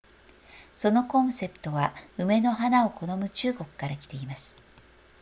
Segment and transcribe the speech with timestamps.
[0.73, 4.55] そのコンセプトは梅の花を好む中国から来ています